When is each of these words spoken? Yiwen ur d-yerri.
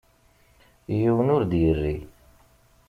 Yiwen 0.97 1.31
ur 1.35 1.43
d-yerri. 1.45 1.97